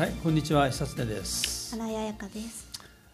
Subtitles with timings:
[0.00, 1.76] はい、こんにちは、久常です。
[1.76, 2.66] 新井彩香です。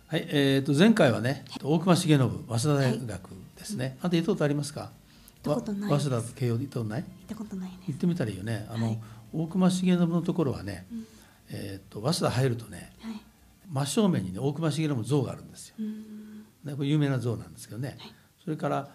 [0.07, 3.99] はい、えっ、と前回はね、大隈重信、早稲田大学ですね。
[4.03, 4.93] あと行ったことありますか？
[5.43, 7.03] 行ったことないわです早稲田慶応行ったことない？
[7.03, 7.79] 行ったことないね。
[7.89, 8.69] 行ってみたらいいよね。
[8.71, 8.99] あの、はい
[9.33, 10.87] 大隈重信のところはね、
[11.51, 13.21] えっ、と早稲田入るとね、はい。
[13.69, 15.75] 真正面にね大隈重信の像があるんですよ。
[15.81, 16.45] うん。
[16.63, 17.99] ね、これ有名な像なんですけどね、
[18.45, 18.89] それから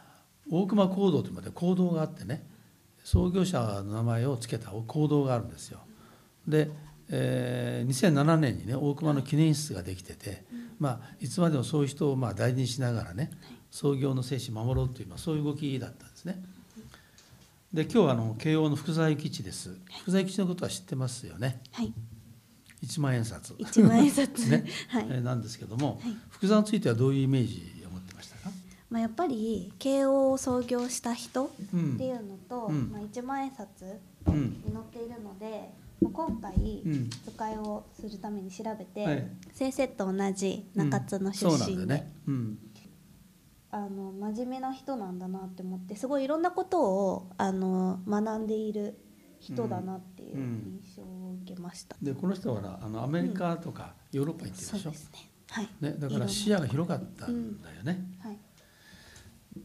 [0.49, 2.41] 大隈講堂というまで講堂があってね
[3.03, 5.79] 創業者の名前を付けた講堂があるんですよ。
[6.47, 6.71] で、
[7.11, 10.43] えー2007年にね大隈の記念室ができてて、
[10.79, 13.31] まあ、いつまでもそういう人をまあ大事にしながらね
[13.69, 16.41] 創業の精神を守ろうという、まあ、そういう動きだったんですね。
[17.73, 19.69] で今日はあの慶応の福沢諭吉です。
[20.01, 21.61] 福沢諭吉のことは知ってますよね。
[21.71, 21.93] はい。
[22.81, 23.53] 一万円札。
[23.57, 28.51] 一万円札 ね、 はいえーなんですけども、はい福沢についてはどういうイメージを持ってましたか？
[28.89, 33.67] まあやっぱり慶応を創業した人っうんていうのと、うんまあ一万円札
[34.27, 34.61] うん。
[34.65, 42.13] に載っているので、まあ今回うん使いをするために調べて、はい先生と同じ中津の出身で、なんね。
[42.27, 42.57] うん。
[43.69, 48.97] あの真面目な人なんだなって思って、すごいいろんなことをあの学んでいる
[49.39, 51.95] 人だなっていううん印象を受けました。
[52.01, 54.83] でこの人はなあのアメリカとかヨーロッパに行ってるでしょ？
[54.83, 55.29] そうですね。
[55.49, 55.69] はい。
[55.81, 58.03] ねだから視野が広かったんだよね。
[58.19, 58.37] はい。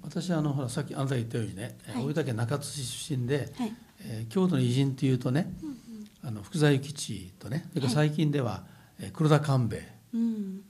[0.02, 3.72] 私あのほらさっきあなたが言ったようにね、はい大分県中津市出身で、はい。
[4.00, 5.75] えー京都の偉人っていうとね、うん
[6.26, 8.64] あの福沢諭吉とね、それから最近では、
[8.98, 9.96] えー黒田官兵衛。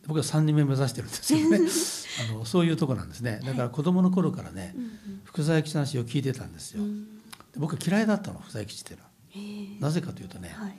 [0.07, 1.61] 僕は3人目目指してるんですけどね。
[2.31, 3.41] あのそういうとこなんですね。
[3.45, 7.05] だから子供の頃からね、うん福沢諭吉の話を聞いてたんですよ、うん。
[7.05, 7.11] で
[7.57, 9.89] 僕は嫌いだったの福沢諭吉っていうのは。
[9.89, 10.77] なぜかというとね、はい。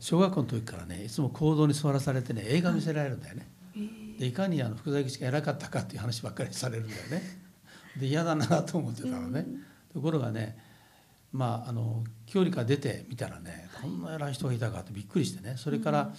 [0.00, 3.80] 小学校の時からねいつも行動に座らされてね映画見せられるんだよね、へ
[4.16, 4.18] え。
[4.18, 7.22] でいかにあの福沢諭吉が偉かったかっていう話ばっかりされるんだよね。
[7.96, 9.46] で嫌だなと思ってたのね、
[9.92, 10.56] ところがね
[11.32, 16.14] まああの距離から出てみたらねこんな偉い人がいたかってびっくりしてねそれから、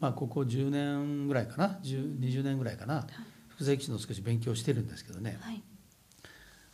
[0.00, 3.06] まあここ10年ぐらいかな10 20年ぐらいかな、
[3.48, 5.62] 福沢諭吉の少し勉強してるんですけどねはい。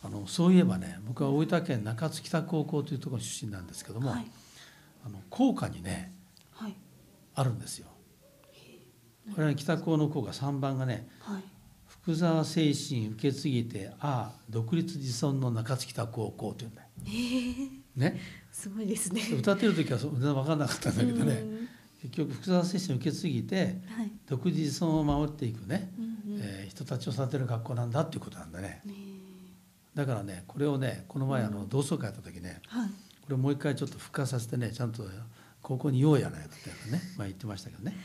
[0.03, 4.25] あのそういえばね僕は大分県中津北高校というところ出身なんですけども、はい。
[5.05, 6.13] あの校歌にね
[6.51, 6.75] はい。
[7.33, 7.87] あるんですよ。
[9.33, 11.43] これはね北高の校歌3番がねはい。
[12.05, 17.99] 「福沢精神受け継ぎてああ独立自尊の中津北高校」というんだえ。
[17.99, 18.19] ね、
[18.51, 19.21] すごいですね。
[19.37, 21.69] 歌ってる時はそう全然分かんなかったんだけどねうん
[22.01, 23.55] 結局福沢精神を受け継ぎて
[23.87, 24.11] はい。
[24.27, 26.41] 独立自尊を守っていくね、うんうん。
[26.41, 28.81] えー人たちを育てる学校なんだっていうことなんだね。
[28.85, 28.93] ね
[29.95, 32.89] だからねこれをねこの前あの同窓会やった時ねえはい。
[32.89, 32.95] こ
[33.29, 35.03] れもう一回ちょっと復活させてねちゃんと
[35.61, 37.95] 高校に言おうやないかってね、まあ、言ってましたけどね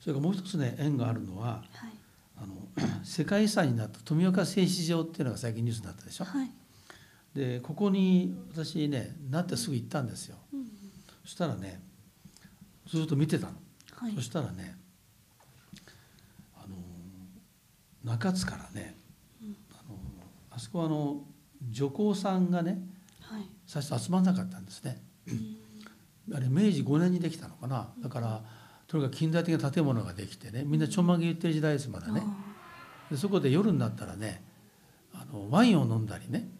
[0.00, 1.98] それからもう一つね縁があるのははい。
[2.40, 2.54] あの
[3.02, 6.50] 世界遺産になった富岡製糸場っていうのが最近ニュースになったでしょ、はい。
[7.38, 10.36] でここに私ねなってすぐ行ったんですよ。
[10.52, 10.66] うん。
[11.22, 11.80] そしたらね
[12.88, 13.52] ずっと見てたの、
[13.92, 14.14] はい。
[14.16, 14.22] そ。
[14.22, 14.76] したらね
[16.56, 16.76] あの
[18.02, 18.96] 中津からね
[19.40, 19.56] うん。
[19.70, 19.96] あの
[20.50, 21.22] あそこはあの
[21.70, 22.80] 女工さんがね
[23.20, 23.48] はい。
[23.68, 25.00] 最初集まんなかったんですね。
[25.28, 25.30] う
[26.32, 26.34] ん。
[26.34, 27.88] あれ明治5年にできたのかな。
[28.02, 28.42] だから
[28.88, 32.20] とにかく近代的な建物ができてねみんなちょんまげ言ってる時代ですまだね。
[33.12, 34.42] でそこで夜になったらね
[35.14, 36.57] あのワインを飲んだりね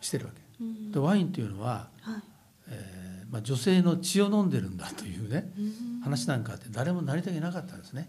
[0.00, 0.40] してるわけ。
[0.60, 0.92] うん。
[0.92, 2.22] でワインというのは、はい。
[2.68, 5.60] えーまあ、女性の血を飲んでるんだというねう
[5.98, 6.00] ん。
[6.02, 8.08] 話なんかあって誰もなりたくなかったんですね。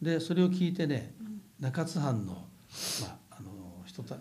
[0.00, 1.14] でそれを聞いてね
[1.58, 2.38] 中津藩の,、ま
[3.30, 4.16] あ、あの人た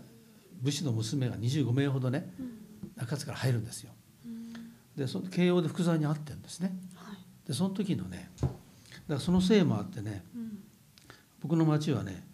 [0.62, 2.52] 武士の娘が25名ほどねうん。
[2.96, 3.92] 中津から入るんですよ。
[4.26, 4.54] うん。
[4.96, 6.76] でそ慶応で福沢に会ってるんですね。
[6.96, 7.18] はい。
[7.48, 8.54] でその時のねだか
[9.10, 10.60] らそのせいもあってねうん。
[11.42, 12.26] 僕の町はね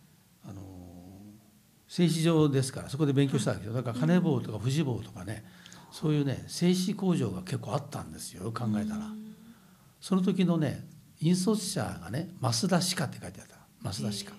[1.91, 3.73] 製糸場ですからそこで勉強したわけですよ。
[3.73, 5.43] だから金棒とか富士棒とかね
[5.91, 9.09] そういうね製糸工場が結構あったんですよ考えたら。
[9.99, 10.87] その時のね
[11.19, 13.57] 引率者がね増田歯科って書いてあった。
[13.91, 14.33] 増田歯科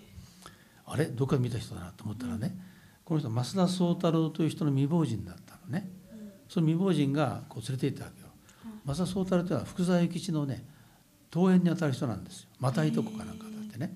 [0.86, 1.04] あれ？
[1.04, 2.56] どっかで見た人だなと思ったらね
[3.04, 5.90] この人増田宗太郎という人の未亡人だったのね。
[6.49, 8.28] その未亡人がこう連れて行ったわけよ。
[8.87, 10.64] 増田宗太郎というのは福沢諭吉のね
[11.31, 12.49] 遠縁にあたる人なんですよ。
[12.60, 13.94] またいとこかなんかだってね。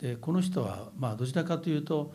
[0.00, 2.14] でこの人はまあどちらかというと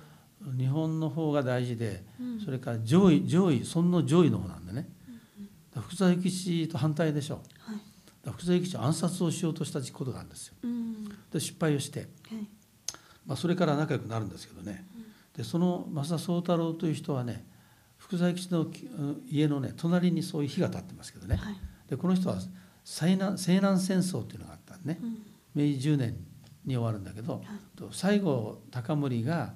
[0.58, 2.40] 日本の方が大事で、うん。
[2.42, 4.90] それから上位上位そんの上位の方なんでね、
[5.72, 7.36] だから福沢諭吉と反対でしょ。
[7.36, 7.80] だかはい。
[8.26, 10.56] ら福沢諭吉を暗殺をしようとしたことがあるんですよ。
[10.64, 11.10] うん。
[11.32, 12.10] で失敗をして、はい。
[13.26, 14.86] まあ、それから仲良くなるんですけどね。
[15.36, 17.46] でその増田宗太郎という人はね
[17.98, 18.68] 福沢諭吉の
[19.30, 21.56] 家のね隣にそういう火が立ってますけどね、はい。
[21.90, 22.38] でこの人は
[22.84, 25.18] 西南西南戦争っていうのがあったんでね、うん。
[25.54, 26.16] 明治10年
[26.66, 27.44] に終わるんだけど、
[27.76, 29.54] と西郷隆盛があ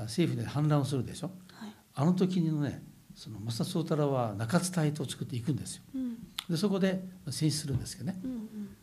[0.00, 1.30] 政府で反乱をするでしょ。
[1.52, 1.72] はい。
[1.94, 2.82] あの時にね
[3.14, 5.82] その増田宗太郎は中津隊と作っていくんですよ。
[5.94, 6.16] うん。
[6.48, 8.20] でそこで戦死するんですけどね。
[8.24, 8.76] うん。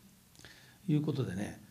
[0.87, 1.61] いうことでね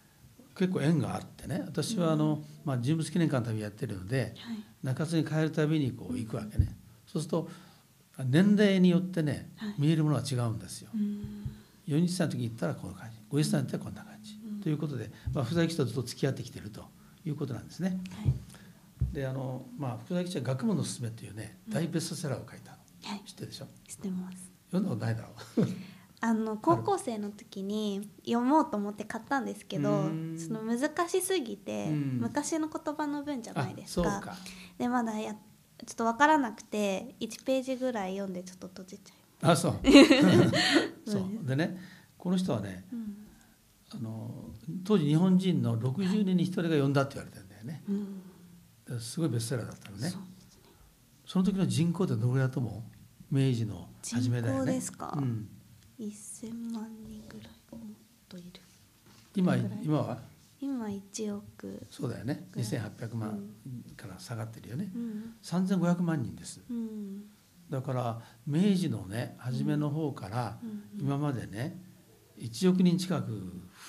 [0.57, 4.59] 結構縁があってね私はあの、まあ、人物記念館の旅やってるのではい。
[4.83, 6.75] 中津に帰るたびにこう行くわけね。
[7.07, 7.49] そうすると
[8.25, 9.75] 年齢によってねはい。
[9.79, 10.91] 見えるものは違うんですよ。
[10.95, 11.51] うん。
[11.89, 13.17] 40歳の時に行ったらこの感じ。
[13.31, 16.85] 50歳になったらこんな感じ、ということで、まあ、福沢諭吉とずっと付き合ってきてると
[17.25, 17.89] いうことなんですね。
[17.89, 18.33] はい
[19.13, 22.79] であの、まあ、福沢諭吉は「学問のすすめ」というね大ベストセラーを書いたの。
[23.05, 23.23] はい。
[23.25, 23.67] 知ってるでしょ？
[23.87, 24.51] 知ってます。
[24.71, 25.29] 読んだことないだろ
[25.65, 25.69] う。
[26.21, 30.37] あの高校生の時に読もうと思って買ったんですけどうん。
[30.39, 32.19] その難しすぎてうん。
[32.21, 34.37] 昔の言葉の文じゃないですか。
[34.79, 35.41] でまだやちょ
[35.93, 39.75] っと分からなくて1ページぐらい読んでちょっと閉じちゃいあそう。
[41.09, 41.47] そう。
[41.47, 41.79] でね
[42.19, 43.17] この人はねうん。
[43.91, 44.51] あの
[44.85, 47.83] 当時日本人の60人に1人が読んだって言われてるんだよね。
[47.89, 48.18] うん
[48.99, 50.13] すごいベストセラーだったのね。
[51.27, 52.83] その時の人口ってどのぐらいだと思
[53.31, 53.35] う？
[53.35, 54.73] 明治の初めだよね。
[54.73, 55.15] 人口ですか？
[55.17, 55.49] うん、
[56.01, 57.81] 1000万人ぐらいもっ
[58.29, 58.61] といる。
[59.35, 60.19] 今今は？
[60.61, 61.87] 今1億。
[61.91, 62.49] そうだよね。
[62.51, 62.71] ぐらい。
[62.71, 63.41] 2800万
[63.97, 64.91] から下がってるよね。
[64.95, 65.35] うん。
[65.43, 66.63] 3500万人です。
[66.69, 67.25] うん。
[67.69, 70.83] だから明治のね初めの方からうん。
[70.99, 71.79] 今までね
[72.39, 73.29] 1億人近く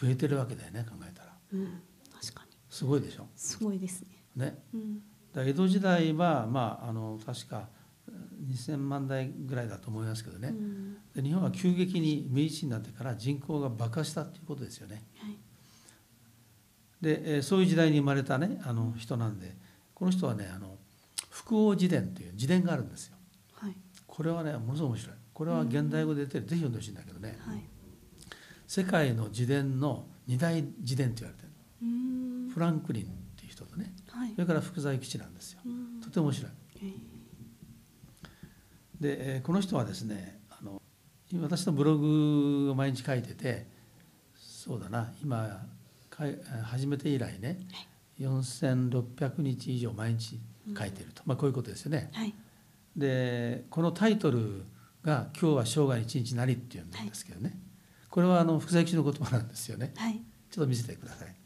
[0.01, 1.33] 増えてるわけだよね考えたら。
[1.53, 1.81] うん。
[2.21, 2.51] 確かに。
[2.69, 3.27] すごいでしょ？
[3.35, 4.57] すごいですねね。
[4.73, 5.01] うん。
[5.33, 7.69] だ江戸時代はまああの確か
[8.47, 10.97] 2000万台ぐらいだと思いますけどね、うん。
[11.15, 15.03] で日本は急激に明治になってから人口が爆破したっていうことですよね。
[15.17, 15.37] はい。
[17.01, 19.55] で、えーそういう時代に生まれたねあの人なんで
[19.93, 20.77] この人はねあの
[21.29, 23.15] 福王自伝という自伝があるんですよ。
[23.53, 23.75] はい。
[24.07, 25.15] これはねものすごい面白い。
[25.33, 27.37] これは現代語で出てるぜひ読んでほしいんだけどね。
[27.45, 27.63] はい。
[28.67, 31.49] 世界の自伝の二大自伝と言われてる
[32.53, 34.31] フランクリンっていう人とねはい。
[34.35, 35.61] それから福沢諭吉なんですよ。
[35.65, 36.01] うん。
[36.01, 36.51] とても面白い。
[38.99, 40.81] で、えーこの人はですねあの
[41.41, 43.65] 私のブログを毎日書いてて
[44.35, 45.61] そうだな今
[46.63, 47.59] 始めて以来ね
[48.19, 50.37] 4600日以上毎日
[50.77, 52.09] 書いてると、まあ、こういうことですよね。
[52.13, 52.33] はい。
[52.97, 54.65] でこのタイトル
[55.01, 57.57] が「今日は生涯一日なり」っていうんですけどね、
[58.09, 59.93] これはあの福沢諭吉の言葉なんですよね。
[59.95, 60.21] はい。
[60.51, 61.27] ちょっと見せてください。
[61.27, 61.38] はい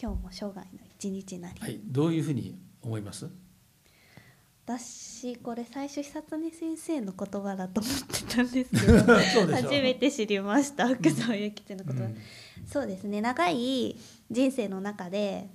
[0.00, 0.64] 今日も生涯の
[0.96, 3.28] 一日なりはい、どういうふうに思います？
[4.64, 9.14] 私これ最初久常先生の言葉だと思ってたんですけど
[9.56, 12.16] 初めて知りました福沢諭吉の言葉、うん
[12.66, 13.96] そうですね長い
[14.30, 15.48] 人生の中で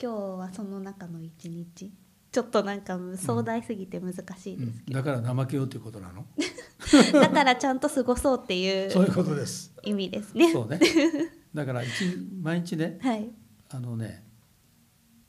[0.00, 1.92] 今日はその中の一日
[2.32, 6.24] ちょっとなんか壮大すぎて難しいですけだから怠けようということなの？
[7.12, 9.74] ど、 だからちゃんと過ごそうっていそういううことです。
[9.82, 10.80] 意味ですねそうね。
[11.54, 11.88] だから一
[12.40, 13.28] 毎日ね、はい。
[13.70, 14.24] あのね、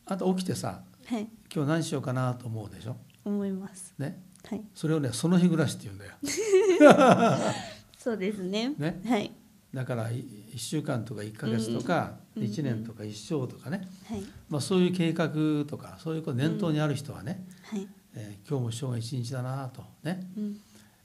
[0.05, 1.27] あと起きてさ、はい。
[1.53, 2.97] 今日何しようかなと思うでしょ？
[3.25, 3.93] 思います。
[3.97, 4.61] ね、はい。
[4.73, 6.11] それをねその日暮らしって言うんだよ。
[7.97, 8.73] そうですね。
[8.77, 9.01] ね。
[9.05, 9.31] はい。
[9.73, 10.19] だからい
[10.53, 14.23] 1週間とか1ヶ月とかうん1年とか一生とかね、はい。
[14.49, 15.29] まあ、そういう計画
[15.65, 17.87] とかそういうこと念頭にある人はね、はい。
[18.13, 20.29] えー今日も生涯一日だなとね。
[20.37, 20.59] うん。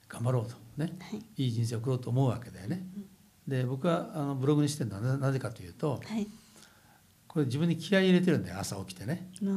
[0.09, 0.97] 頑張ろうとね。
[1.01, 1.45] はい。
[1.45, 2.87] いい人生を送ろうと思うわけだよね。
[3.47, 6.27] で僕はあのブログにしてるのはななぜかというとはい。
[7.29, 9.31] これ自分に気合い入れてるんだよ朝起きてね。
[9.43, 9.51] 今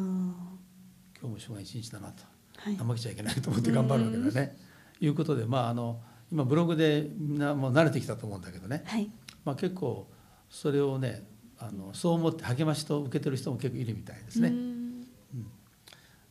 [1.22, 2.24] 日も生涯一日だなと。
[2.58, 2.76] はい。
[2.76, 4.58] 怠けちゃいけないと思って頑張るわけだよね。
[5.00, 9.10] いうことでまああの今ブログでみんなもう慣れてきたと思うんだけどね、はい。
[9.46, 10.08] まあ、結構
[10.50, 11.24] それをね
[11.58, 14.50] あのそう思って励ましと受けてる人も結構いるみたいですね。
[14.50, 15.06] うーん。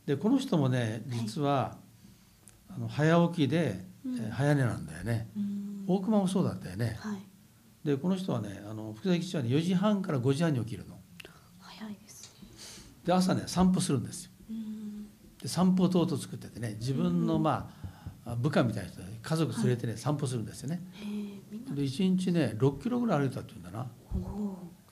[0.05, 1.77] でこの人もね実は、
[2.69, 4.17] あの早起きで、うん。
[4.17, 5.27] えー早寝なんだよね。
[5.87, 6.95] 大熊もそうだったよね。
[6.99, 7.17] はい
[7.83, 10.97] でこの人はねあの福沢諭吉はね4時半から5時半に起きるの。
[11.59, 12.49] 早いですね
[13.05, 14.31] で朝ね散歩するんですよ。
[15.41, 17.71] で散歩等々作っててね自分のま
[18.25, 20.81] あ部下みたいな人で家族連れてね、散歩するんですよね。
[21.71, 23.87] で1日ね6キロぐらい歩いたっていうんだな。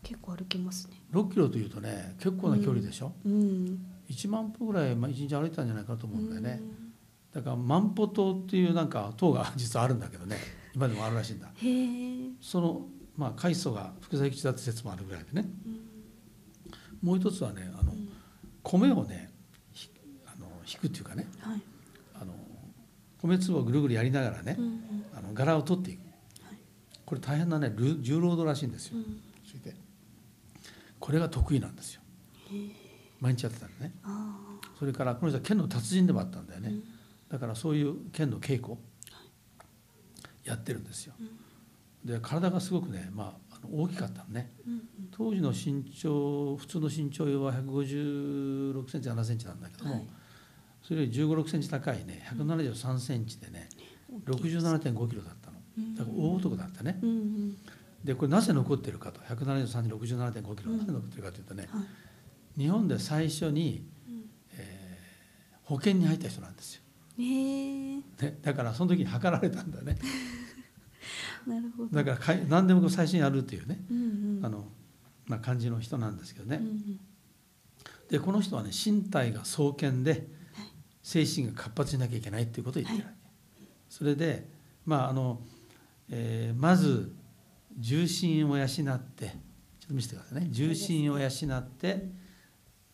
[0.02, 3.12] 結構歩きますね6キロというとね結構な距離でしょ。
[3.26, 6.60] うん1万歩ぐらいまあ1日歩いたんじゃないかなと思うんだよね。
[6.62, 6.88] うん
[7.34, 10.38] だから万歩島っていうなんか塔が実はあるんだけどね
[10.74, 11.52] 今でもあるらしいんだ。
[11.56, 15.50] へえそのまあ開祖が福沢諭吉だって説もあるぐらいでね。
[15.66, 15.88] うん
[17.00, 18.10] もう一つはねあのうん
[18.64, 19.32] 米をね
[19.72, 19.90] ひ
[20.26, 21.28] あの引くっていうかね。
[21.40, 21.62] はい。
[22.20, 22.34] あの
[23.22, 25.06] 米粒をぐるぐるやりながらね、うんうん。
[25.16, 26.00] あの柄を取っていく。
[26.44, 26.58] はい。
[27.06, 29.22] これ大変なねル重労働らしいんですよ、うん。
[31.00, 32.02] これが得意なんですよ。
[33.22, 33.94] 毎日やってたのね。
[34.04, 34.38] あ
[34.78, 36.72] それからこの人は剣の達人でもあったんだよね、
[37.30, 38.78] だからそういう剣の稽古
[40.44, 41.14] やってるんですよ
[42.04, 44.52] で体がすごくね、まあ、あの大きかったのね。
[44.66, 50.08] うん当時の身長普通の身長は156センチ7センチなんだけども、はい。
[50.84, 53.70] それより1 5 6センチ高いね173センチでね
[54.26, 55.58] 67.5キロだったの。
[55.58, 57.00] うだから大男だったね。
[57.02, 57.58] うんうん。
[58.04, 61.80] でこれなぜ残ってるかと173 67.5キロなぜ残ってるかというとね、は
[62.58, 62.62] い。
[62.62, 63.88] 日本で最初に、
[64.56, 64.88] えー
[65.68, 66.82] 保険に入った人なんですよ、
[67.18, 68.02] ね、
[68.42, 69.98] だからその時に測られたんだね
[71.48, 71.96] なるほど。
[71.96, 73.98] だから何でも最初にやるっていうね、うん
[74.38, 74.46] うん。
[74.46, 74.66] あの
[75.26, 77.00] まあ、感じの人なんですけどね、うんうん。
[78.10, 80.28] でこの人はね身体が壮健で
[81.04, 84.48] 精神が活発になきゃいけないっていうことを言ってるわけ、それで
[84.86, 85.42] まああの、
[86.10, 87.14] えーまず
[87.80, 88.98] 重心を養ってちょっ
[89.90, 90.48] と見せてくださいね。
[90.50, 92.10] 重心を養って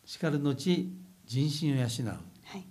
[0.04, 1.88] しかる後人心を養う。
[1.88, 2.66] はい。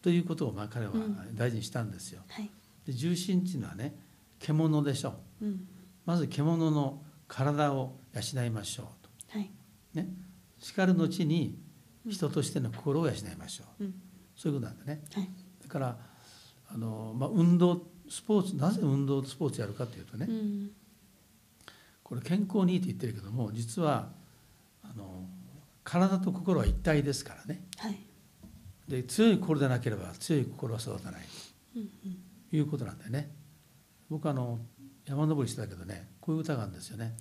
[0.00, 1.36] ということをまあ彼はうん。
[1.36, 2.22] 大事にしたんですよ。
[2.28, 2.50] はい。
[2.86, 3.94] で重心っていうのはね
[4.42, 5.46] 獣でしょう。
[5.46, 5.68] うん。
[6.04, 9.50] まず獣の体を養いましょうはい。
[9.94, 10.00] と。
[10.00, 10.08] ね。
[10.58, 11.58] しかる後に
[12.06, 13.84] 人としての心を養いましょう。
[13.84, 13.94] うん。
[14.36, 15.02] そういうことなんだね。
[15.14, 15.28] はい。
[15.62, 15.96] だから
[16.68, 20.70] あの、まあ、運動スポーツなぜ運動スポーツやるかというとね、うん。
[22.02, 24.10] これ健康にいいと言ってるけども実は
[24.82, 25.24] あの
[25.84, 27.64] 体と心は一体ですからね。
[27.78, 27.96] はい。
[28.88, 31.22] で強い心でなければ強い心は育たない。
[32.50, 33.30] ということなんだよね
[34.12, 34.58] 僕あの
[35.06, 37.14] 山登りしてたけどねこういう歌があるんですよね、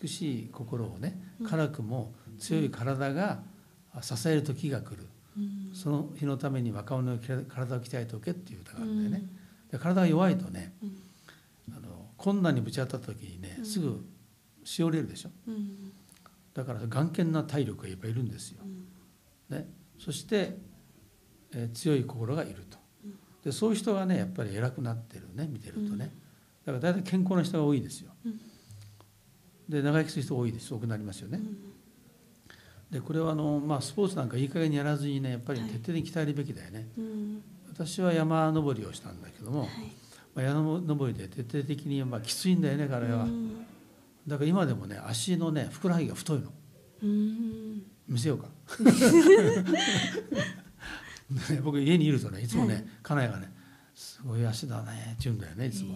[0.00, 3.42] 美しい心をね辛くも強い体が
[4.00, 5.74] 支える時が来る、うん。
[5.74, 9.28] その日のために若者の体を鍛えておけっていう歌があるんだよね、
[9.64, 9.70] うん。
[9.70, 11.74] で体が弱いとねうん。
[11.76, 14.04] あの困難にぶち当たった時にねすぐ
[14.62, 15.30] しおれるでしょ。
[15.48, 15.92] うん。
[16.54, 19.56] だから眼見な体力がいっぱいいるんですよ、うん。
[19.56, 20.56] ね、そして、
[21.52, 22.78] えー強い心がいると
[23.44, 26.12] でそういう人がねやっぱり偉くなってるね見てるとね。
[26.66, 28.12] だから大体健康な人が多いですよ。
[28.24, 28.40] うん。
[29.68, 30.74] で長生きする人が多いです。
[30.74, 31.38] 多くなりますよね。
[31.38, 31.70] うん
[32.90, 35.70] でこれはあの、まあ、スポーツなんかいい加減にやらずにねやっぱりはい。
[35.70, 37.42] 徹底的に鍛えるべきだよね、うん
[37.72, 39.68] 私は山登りをしたんだけども、はい。
[40.34, 43.64] まあ、山登りで徹底的にまあきついんだよね彼は、うん。
[44.26, 46.52] だから今でもね足のねふくらはぎが太いの。
[47.02, 47.82] うん。
[48.06, 48.48] 見せようか。
[48.80, 48.92] ね
[51.62, 52.48] 僕家にいるとねい。
[52.48, 53.52] つもね、はい家内がね
[53.94, 55.94] 「すごい足だね」って言うんだよねいつも、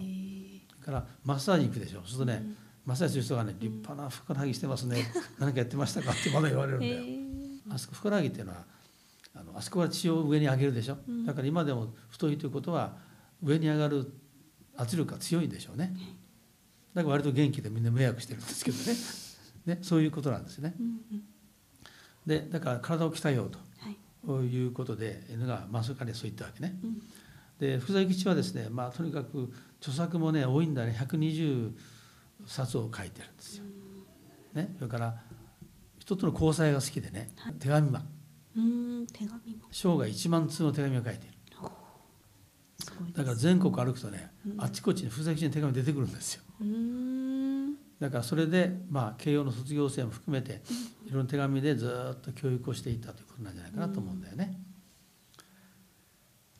[0.83, 1.99] からマッサージ行くでしょ。
[1.99, 2.57] そうするとね、うん。
[2.85, 7.03] マッサージする人がね「立派なふくらはぎしてますね何かやってましたか?」ってまだ言われるんだよ、
[7.69, 8.65] あそこふくらはぎっていうのは
[9.33, 11.25] あのあそこから血を上に上げるでしょ、うん。
[11.25, 12.97] だから今でも太いということは
[13.41, 14.11] 上に上がる
[14.77, 15.93] 圧力が強いんでしょうね。
[16.93, 19.75] だから割と元気でみんな迷惑してるんですけどね。
[19.77, 20.75] ねそういうことなんですね。
[20.79, 21.23] うんうん。
[22.25, 23.57] でだから体を鍛えようと。
[23.57, 23.64] は
[24.43, 26.77] いうことで犬がまあそれからそう言ったわけね。
[26.83, 27.01] うん。
[27.59, 30.95] で福沢諭吉はですね、まあ、とにかく著作もね多いんだね。
[30.99, 31.71] 120
[32.45, 33.63] 冊を書いてるんですよ。
[34.53, 35.15] ね、それから
[35.99, 37.31] 人との交際が好きでね。
[37.59, 38.03] 手紙は
[38.55, 41.35] うん手紙も生涯1万通の手紙を書いている。
[43.13, 44.61] だから全国歩くとねうん。
[44.61, 46.43] あっちこっちに福沢諭吉の手紙出てくるんですよ。
[47.99, 50.61] だからそれで、まあ、慶応の卒業生も含めて
[51.05, 54.59] いろんな手紙でずっと教育をしていったということなんじゃないかなと思うんだよね。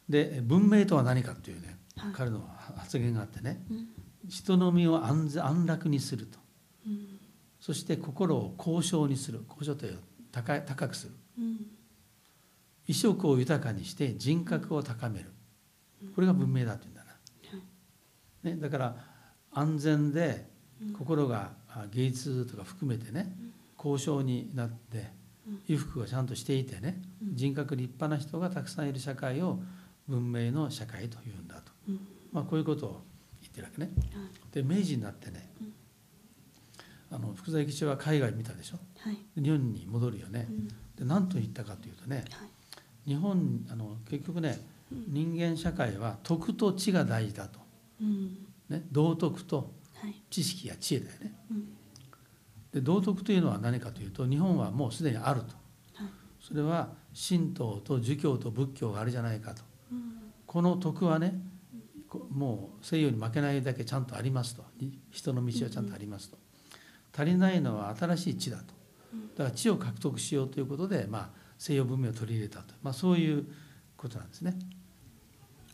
[0.08, 2.14] で文明とは何かっていうねはい。
[2.14, 3.88] 彼の発言があってねうん。
[4.30, 6.40] 人の身を安全安楽にすると。
[6.86, 7.20] うん。
[7.60, 9.44] そして心を高尚にする。
[9.48, 10.00] 高尚という
[10.32, 11.14] 高い高くする。
[11.40, 11.58] うん。
[12.88, 15.32] 意食を豊かにして人格を高める。
[16.14, 18.96] これが文明だっていうんだな、ね、だから
[19.52, 20.48] 安全で
[20.94, 23.34] 心があ芸術とか含めてね
[23.78, 25.12] 高尚になって
[25.68, 29.60] 衣服がちゃんとしていてね人格立派な人がたくさんいる社会を
[30.08, 32.00] 文明の社会というんだと、うん。
[32.32, 33.02] まあ、こういうことを
[33.42, 33.92] 言ってるわけね。
[34.14, 34.54] はい。
[34.54, 35.50] で明治になってね
[37.12, 38.78] あの福沢諭吉は海外見たでしょ？
[39.00, 39.18] はい。
[39.36, 40.48] で日本に戻るよね。
[40.50, 40.54] う。
[40.54, 40.68] ん。
[40.68, 43.10] で何と言ったかというとねはい。
[43.10, 44.60] 日本あの結局ね
[44.92, 47.60] 人間社会は徳と知が大事だと、
[48.02, 48.38] うん。
[48.70, 49.68] ね、道徳とはい
[50.30, 51.34] 知識や知恵だよね。
[51.52, 51.68] うん。
[52.74, 55.48] で道徳というのは何かというと日本はもうすでにあると。
[55.96, 56.10] はい。
[56.40, 56.90] それは
[57.30, 59.64] 神道と儒教と仏教があるじゃないかと。
[59.92, 60.34] うん。
[60.46, 61.40] この徳はね
[62.10, 64.64] こもう西洋に負けないだけちゃんとありますと。
[65.12, 66.38] 人の道はちゃんとありますと。
[67.18, 68.74] 足りないのは新しい知だと。
[69.38, 73.46] だから知を獲得しようということで、まあ、西洋文明を取り入れたと、まあ、そういう
[73.96, 74.58] ことなんですね。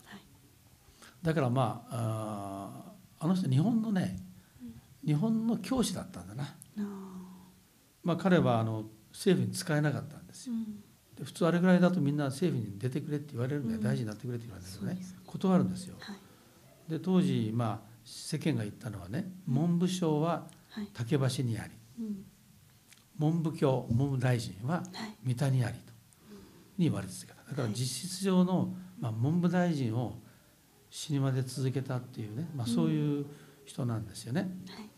[0.05, 0.21] はい。
[1.23, 2.90] だからまああー
[3.21, 4.17] あの人日本のね
[5.05, 6.55] 日本の教師だったんだな、
[8.03, 10.55] まあ、彼はあの政府に使えなかったんですよ。
[10.55, 10.81] うん。
[11.15, 13.83] で普通あれぐらいだとみんな政府に出てくれって言われるんだよ、うん。
[13.83, 15.21] 大臣になってくれって言われるんだけどね。
[15.25, 15.95] 断るんですよ。
[15.99, 16.17] はい。
[16.91, 20.87] で当時まあ世間が言ったのはね文部省ははい。
[20.93, 22.25] 竹橋にありうん。
[23.19, 24.83] 文部教文部大臣ははい。
[25.23, 25.79] 三田にありと
[26.77, 27.51] に言われてたから。
[27.51, 30.17] だから実質上の、まあ、文部大臣を
[30.91, 33.25] 死にまで続けたっていうね、まあ、そういう
[33.65, 34.41] 人なんですよね。
[34.69, 34.89] はい。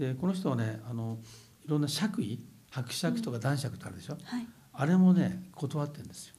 [0.00, 1.18] でこの人はねあの
[1.64, 4.46] いろんな爵位伯爵とか男爵ってあるでしょ、はい。
[4.72, 6.34] あれもね断ってるんですよ。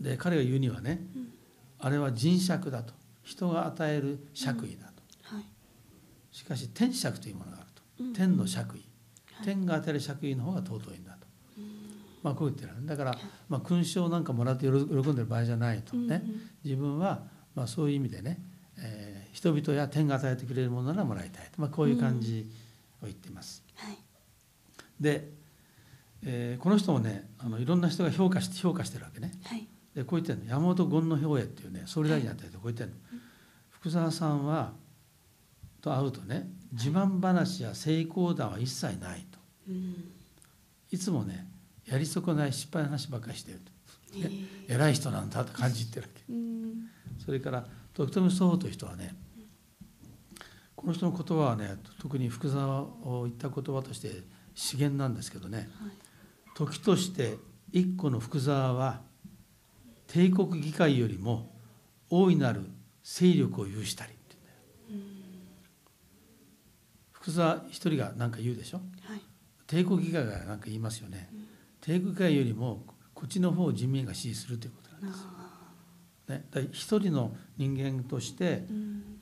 [0.00, 1.32] で彼が言うにはね、うん。
[1.80, 2.94] あれは人爵だと。
[3.24, 5.02] 人が与える爵位だと、
[5.34, 5.44] はい。
[6.30, 8.12] しかし天爵というものがあると、うん。
[8.14, 8.84] 天の爵位、
[9.32, 9.46] はい。
[9.46, 11.26] 天が与える爵位の方が尊いんだと、
[12.22, 16.40] まあこう言ってるだから、まあ、勲章なんかもらって喜喜んでる場合じゃないとね、うんうん。
[16.64, 17.22] 自分は
[17.58, 18.40] まあそういう意味でね、
[18.78, 22.50] えー人々や天が与えてくれるものならもらいたいと、まあ、こういう感じ
[23.02, 23.62] を言っています。
[23.76, 23.98] はい。
[24.98, 25.28] で、
[26.24, 29.32] えーこの人もねあのいろんな人が評価して評価してるわけね。
[29.44, 29.66] はい。
[29.94, 30.50] でこう言ってるの。
[30.50, 32.96] 山本権之兵衛っていうね総理大臣だったりとこう言ってるの、
[33.70, 34.72] 福沢さんは
[35.80, 39.38] と会うとね自慢話や成功談は一切ないと。
[39.68, 39.94] うん。
[40.90, 41.46] いつもね
[41.86, 43.70] やり損ない失敗の話ばっかりしてると、
[44.68, 46.22] 偉い人なんだと感じてるわけ。
[46.32, 46.90] うん
[47.28, 49.14] それから徳富総という人はね
[50.74, 54.22] この人の言葉はね特に福沢を言った言葉として
[54.54, 55.68] 資源なんですけどねはい。
[56.54, 57.36] 時として
[57.70, 59.02] 一個の福沢は
[60.06, 61.54] 帝国議会よりも
[62.08, 62.62] 大いなる
[63.02, 64.36] 勢力を有したりって
[64.88, 65.32] 言うんだよ。
[67.12, 68.78] 福沢一人が何か言うでしょ？
[69.02, 69.20] はい。
[69.66, 71.28] 帝国議会が何か言いますよね。
[71.82, 75.37] 帝国議会よりもこっちの方を人民が支持するということなんです、あ
[76.28, 78.64] ね、一人の人間として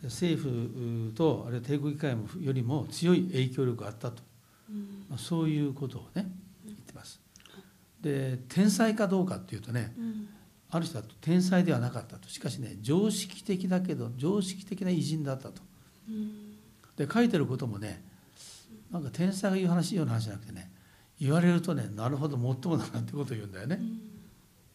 [0.03, 4.23] 政府とあるいは帝国議会もよりも強い影響力があったと、
[4.69, 5.07] うん。
[5.09, 6.27] まあ、そういうことをね
[6.65, 7.21] 言ってます。
[8.01, 10.29] で天才かどうかっていうとねうん。
[10.69, 12.29] ある人は天才ではなかったと。
[12.29, 15.63] しかしね常識的だけど常識的な偉人だったと。
[16.09, 16.57] うん。
[16.97, 18.03] で書いてることもね
[18.91, 20.71] なんか天才が言う話ような話じゃなくてね
[21.21, 23.81] 言われるとねなるほどもっともだなってことを言うんだよね。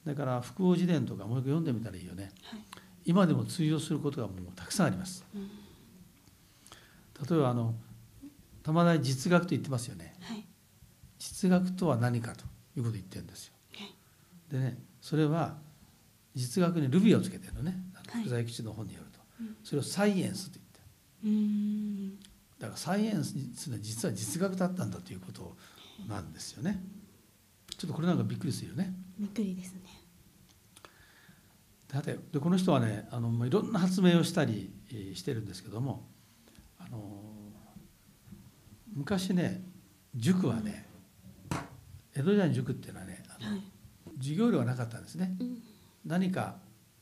[0.06, 2.32] うんだから福王自伝とかもう一回読んでみたらいいよね。
[2.44, 2.60] はい。
[3.06, 5.24] 今でも通用することがもうたくさんあります。
[5.36, 5.50] うん。
[7.30, 7.76] 例えばあの
[8.64, 10.16] 玉大実学と言ってますよね。
[10.22, 10.46] はい。
[11.20, 13.54] 実学とは何かということを言ってるんですよ。
[13.76, 13.94] はい。
[14.52, 15.58] でねそれは
[16.34, 17.78] 実学にルビをつけてるのね。
[18.08, 19.56] 福沢諭吉の本によると、うん。
[19.64, 20.80] それをサイエンスと言って
[21.26, 21.30] る。
[21.30, 22.20] うん。
[22.60, 25.56] だからサイエンスには実は実学だったんだということ
[26.08, 26.84] なんですよね。
[27.78, 28.94] ちょっとこれなんかびっくりするよね。
[29.20, 29.82] びっくりですね
[31.92, 36.08] だってでこの人はねあのまあいろんな発明をしたりえーしてるんですけども
[36.80, 37.00] あの
[38.94, 39.64] 昔ね
[40.16, 40.86] 塾はね
[42.16, 43.62] 江戸時代の塾っていうのはねあのはい。
[44.18, 45.36] 授業料がなかったんですね。
[45.40, 45.58] うん。
[46.06, 46.56] 何か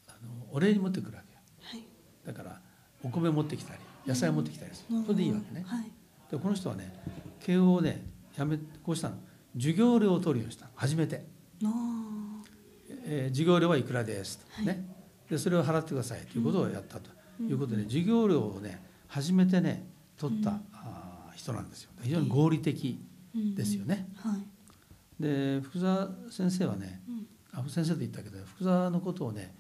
[0.08, 1.40] あのお礼に持ってくるわけよ。
[1.62, 1.84] はい。
[2.26, 2.60] だから
[3.04, 5.04] お米持ってきたり野菜持ってきたりする。
[5.04, 5.64] それでいいわけね。
[5.68, 5.92] はい。
[6.32, 6.94] でこの人はね
[7.40, 8.06] 慶応をね
[8.38, 9.16] やめこうしたの。
[9.56, 10.72] 授業料を取るようにしたの。
[10.76, 11.26] 初めて、
[11.64, 11.68] あ
[13.12, 14.66] えー授業料はいくらですと、はい。
[14.68, 14.86] ね。
[15.30, 17.10] でそれを払ってくださいということをやったと
[17.42, 20.64] いうことで、授業料をね初めてね取った、うん。
[20.74, 21.92] あー人なんですよ。
[22.02, 24.32] 非常に合理的ーですよね、うん。
[24.32, 24.42] はい。
[25.20, 27.28] で福沢先生はねうん。
[27.52, 29.56] あ先生と言ったけど福沢のことをね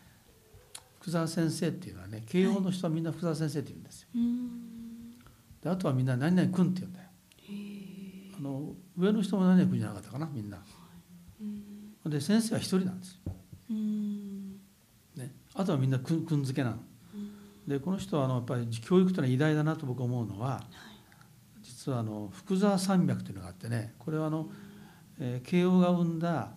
[1.00, 4.10] 福沢先生っていうのはね慶応の人はみんな福沢先生って言うんですよ。
[4.16, 4.50] うん。
[5.64, 7.06] であとはみんな何々君って言うんだよ。
[8.38, 10.60] あの上の人も何々君じゃなかったかなみんな。
[11.42, 12.12] うん。
[12.12, 13.29] で先生は一人なんですよ、うん
[13.74, 16.78] ね、あとはみんな君君付けなの。
[17.14, 17.32] うん。
[17.68, 20.64] でこの人はあのやっぱり教育というのは偉大だなと僕思うのははい。
[21.62, 24.50] 実はあの福沢山脈というのがあってねこれはあの、
[25.20, 26.52] えー慶応が生んだ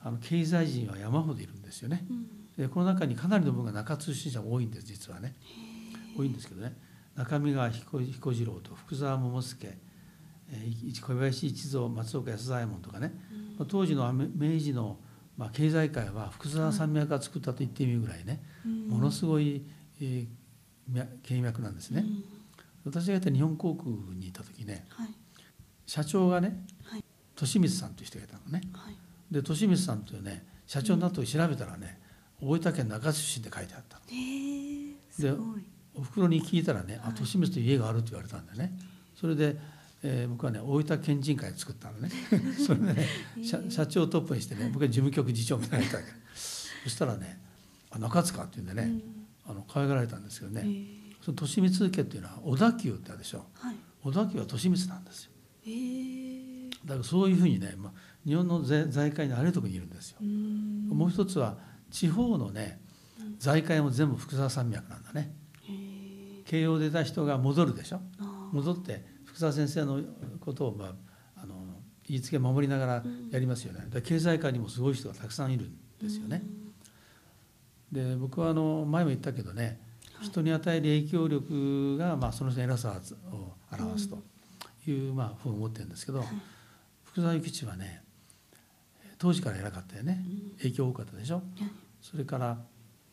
[0.00, 2.04] あの経済人は山ほどいるんですよね。
[2.10, 2.26] うん。
[2.56, 5.34] でこの中にかなりの分が中通信社が多いんです実はね。
[6.16, 6.76] 多いんですけどね。
[7.14, 9.66] 中見川彦彦次郎と福沢桃助、
[10.50, 13.14] えー小林一蔵松岡安左衛門とかね、
[13.58, 14.98] まあ当時の明治の、
[15.36, 18.88] まあ、経済界は福沢山脈が作ったと言ってみるぐらいね、うん。
[18.88, 19.62] ものすごい、
[20.00, 20.26] えー
[20.88, 22.04] 脈経脈なんですね。
[22.04, 22.24] うん。
[22.84, 25.08] 私がいた日本航空にいた時ねはい。
[25.86, 27.04] 社長がねはい。
[27.40, 28.62] 利光さんという人がいたのね。
[28.72, 28.96] はい。
[29.30, 32.00] で利光さんというね社長になった時調べたらね
[32.40, 35.62] 大分県中津出身って書いてあったへえすごい。
[35.94, 37.18] お袋に聞いたらね「あはい。
[37.20, 38.76] 利光という家がある」って言われたんだよね。
[39.14, 39.56] それで、
[40.02, 42.10] えー僕はね大分県人会を作ったのね。
[42.66, 43.06] それでね
[43.42, 45.80] 社社長をトップにしてね僕は事務局次長みたい。
[45.80, 45.86] な
[46.34, 47.40] そしたらね
[47.90, 49.00] 「あ中津か」って言うんでね、
[49.46, 53.46] あの可愛がられたんですけどね、えその利光家っていうのは小田急ってあるでしょ。
[53.54, 53.76] はい。
[54.02, 55.30] 小田急は利光なんですよ。
[55.64, 57.92] へえだからそういうふうにね、まあ、
[58.26, 60.18] 日本の財財界にあるところにいるんですよ。
[60.20, 60.88] うん。
[60.88, 61.56] もう一つは
[61.90, 62.80] 地方のね
[63.38, 65.36] 財界も全部福沢山脈なんだね。
[66.44, 68.00] 慶応出た人が戻るでしょ。
[68.18, 69.11] あ戻って
[69.42, 70.00] 福沢先生の
[70.38, 71.56] ことを、まあ、あの
[72.06, 73.80] 言いつけ守りながらやりますよね。
[73.80, 76.44] だから経済界にもすごい人がたくさんいるんですよね。
[77.90, 79.80] で僕はあの前も言ったけどね
[80.22, 83.00] 人に与える影響力がまあその人の偉さ
[83.32, 84.22] を表すと
[84.88, 86.24] いうまあふうに思ってるんですけど、
[87.02, 88.04] 福沢諭吉はね
[89.18, 90.24] 当時から偉かったよね
[90.58, 91.42] 影響多かったでしょ。
[92.00, 92.58] それから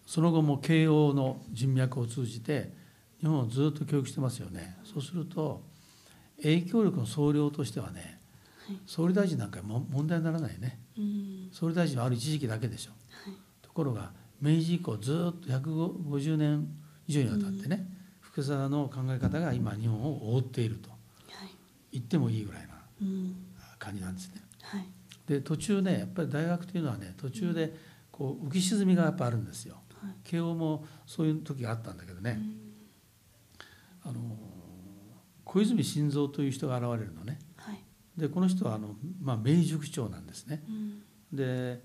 [0.06, 2.72] その後も慶応の人脈を通じて
[3.20, 4.78] 日本をずっと教育してますよね。
[4.84, 5.68] そうすると
[6.43, 8.19] 影響力の総量としてはね、
[8.86, 10.80] 総理大臣なんかも問題にならないね、
[11.52, 12.91] 総理大臣はある一時期だけでしょ、
[13.62, 16.67] ところが明治以降ずっと150年
[17.08, 17.88] 以上にわたってね、
[18.21, 20.89] 福沢の考え方が今日本を覆っていると
[21.91, 22.75] 言ってもいいぐらいな
[23.80, 24.41] 感じなんですね。
[25.28, 27.75] で途中ねやっぱり大学というのはね途中で
[28.12, 29.78] こう浮き沈みがやっぱあるんですよ。
[30.23, 32.39] 慶応もそういう時があったんだけどね、
[34.04, 34.21] あの
[35.49, 37.39] 小泉進三という人が現れるのね。
[38.15, 40.62] でこの人はあの、まあ、明塾長なんですね。
[41.33, 41.81] で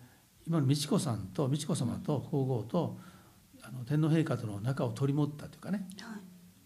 [0.46, 2.98] 今の美智子さんと美智子様と皇后と
[3.62, 5.88] あの天皇陛下との仲を取り持ったというかね、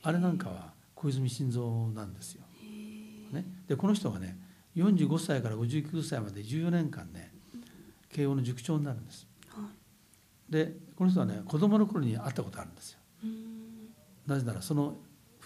[0.02, 2.42] あれなんかは小泉進三なんですよ。
[3.32, 4.36] ね、でこの人がね
[4.74, 7.32] 45歳から59歳まで14年間ね
[8.10, 9.28] 慶応の塾長になるんです。
[10.50, 12.98] でこの人はね子供の頃に会ったことあるんですよ。
[14.26, 14.96] なぜならその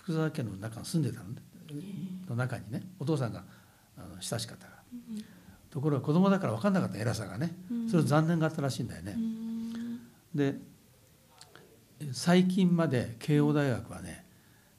[0.02, 1.26] 福沢家の中に住んでたの,、
[2.30, 2.82] の中にね。
[2.98, 3.44] お父さんが
[4.20, 4.82] 親しかったから。
[5.70, 7.54] ところが子供だから分かんなかった偉さがね
[7.90, 9.16] それ残念があったらしいんだよね。
[10.34, 10.56] で
[12.12, 14.26] 最近まで慶応大学はね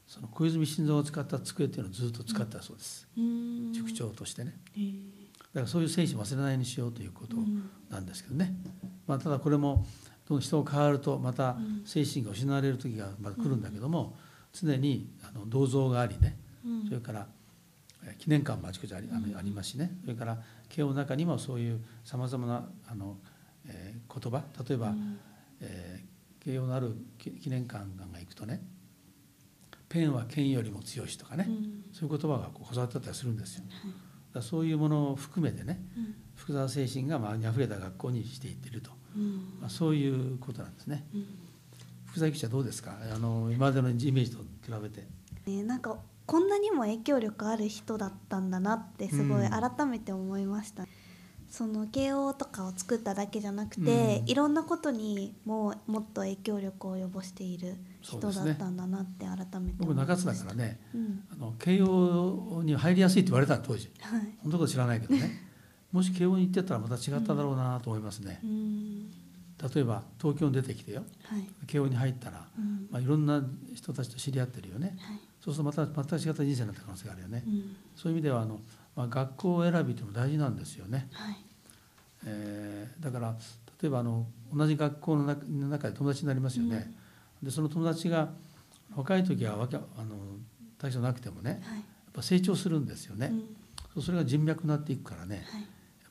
[0.06, 3.08] その小泉進三を使った机っていうのをずっと使ったそうです、
[3.72, 4.54] 塾長としてね。
[5.54, 7.38] だからそういう精神を忘れないようにしようということ
[7.90, 8.54] なんですけどね、
[9.08, 9.88] まあ、ただこれも
[10.40, 14.16] 人が変わるとまた精神が失われる時がまた来るんだけども
[14.54, 16.38] 常にあの銅像がありね。
[16.88, 17.28] それから
[18.20, 19.92] 記念館もあちこちありありますしね。
[20.04, 20.38] それから
[20.70, 23.18] 慶応の中にもそういうさまざまなあの、
[23.68, 24.44] えー、言葉。
[24.68, 24.94] 例えば、
[25.60, 28.62] えー、慶応のある記念館が行くとね
[29.90, 31.48] ペンは剣よりも強しとかね、
[31.92, 33.64] そういう言葉がこう教わってたりするんですよ。
[34.34, 35.80] だそういうものを含めてね、
[36.36, 38.90] 福沢精神がまあにあふれた学校にしていっていると、
[39.62, 41.06] まあ、そういうことなんですね。
[42.14, 42.96] 福沢記者どうですか？
[43.12, 44.46] あの今までのイメージと比
[44.84, 45.08] べて。
[45.48, 45.98] ね、なんか
[46.28, 50.84] こんなにも影響力ある人だったんだなってすごい改めて思いました。
[50.84, 50.90] うん、
[51.50, 59.84] その慶応とかを作っただけじゃなくて、うん、いろんなことにももっと影響力を及ぼしている人だったんだなって改めて思いました。
[59.84, 65.50] 僕中津だからね、うん、あの慶応に入りやすいって言われた当時、はい、本当こと知らないけどね
[65.92, 68.40] もし慶応に行ってたらまた違っただろうなと思いますね。
[69.74, 72.46] 例えば東京に出てきてよ、はい、慶応に入ったら、
[72.92, 73.42] まあ、いろんな
[73.74, 74.98] 人たちと知り合ってるよね。
[75.00, 75.20] はい。
[75.44, 78.62] そうするとまた全く違った人生になった可能性があるよね、うん、そういう意味ではあの、
[78.96, 81.36] まあ、学校選びというのも大事なんですよね、はい、
[82.26, 83.36] えー、だから
[83.82, 86.94] 例えばあの同じ学校の中で友達になりますよね、
[87.42, 88.30] うん、でその友達が
[88.96, 90.16] 若い時はわけあの
[90.78, 93.34] 大したなくてもね、はい、やっぱ成長するんですよね、
[93.98, 95.44] うん、それが人脈になっていくからね、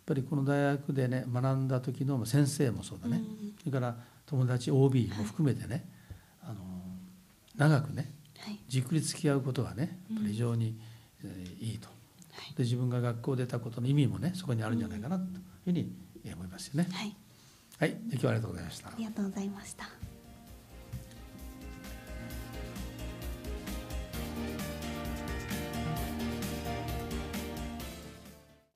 [0.07, 3.23] ぱりこの大学でね学んだ時の先生もそうだね、
[3.61, 5.85] それから友達 OB も含めてね、
[6.43, 6.61] あの
[7.57, 8.11] 長くね
[8.69, 10.79] じっくり付き合うことがねやっぱり非常に、
[11.25, 11.89] えー、いいと。
[12.57, 15.93] で自分が学校出たことの意味もねそこにあるんじゃないかなというふうに
[16.33, 16.89] 思いますよね。
[16.93, 17.17] はい、
[17.79, 18.89] はい、今日はありがとうございました。
[18.89, 20.12] ありがとうございました。